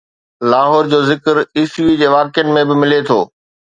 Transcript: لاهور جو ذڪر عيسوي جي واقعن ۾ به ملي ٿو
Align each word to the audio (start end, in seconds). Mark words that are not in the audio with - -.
لاهور 0.53 0.83
جو 0.93 0.99
ذڪر 1.11 1.41
عيسوي 1.55 1.97
جي 2.03 2.11
واقعن 2.17 2.53
۾ 2.61 2.69
به 2.73 2.83
ملي 2.83 3.03
ٿو 3.11 3.25